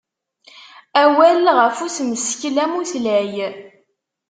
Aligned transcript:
Awal 1.03 1.45
ɣef 1.57 1.77
usmeskel 1.85 2.55
amutlay. 2.63 3.33